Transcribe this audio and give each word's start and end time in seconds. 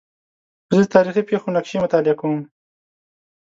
زه 0.71 0.77
د 0.83 0.85
تاریخي 0.95 1.23
پېښو 1.29 1.53
نقشې 1.55 1.77
مطالعه 1.85 2.15
کوم. 2.19 2.41